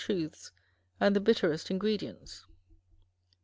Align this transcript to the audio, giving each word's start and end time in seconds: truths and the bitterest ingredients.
truths 0.03 0.49
and 0.99 1.15
the 1.15 1.19
bitterest 1.19 1.69
ingredients. 1.69 2.43